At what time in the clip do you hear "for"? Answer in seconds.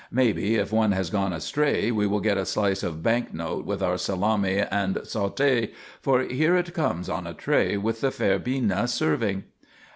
6.01-6.23